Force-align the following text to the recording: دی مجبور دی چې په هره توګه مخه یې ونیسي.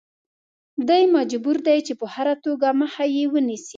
دی 0.87 1.03
مجبور 1.15 1.57
دی 1.67 1.79
چې 1.87 1.93
په 1.99 2.05
هره 2.13 2.35
توګه 2.45 2.67
مخه 2.81 3.03
یې 3.15 3.23
ونیسي. 3.33 3.69